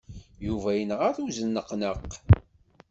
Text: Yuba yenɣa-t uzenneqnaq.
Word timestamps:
Yuba 0.47 0.69
yenɣa-t 0.77 1.17
uzenneqnaq. 1.25 2.09